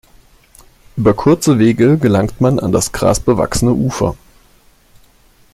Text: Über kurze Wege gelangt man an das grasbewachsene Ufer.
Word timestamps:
Über 0.97 1.13
kurze 1.13 1.59
Wege 1.59 1.99
gelangt 1.99 2.41
man 2.41 2.57
an 2.57 2.71
das 2.71 2.91
grasbewachsene 2.91 3.73
Ufer. 3.73 4.15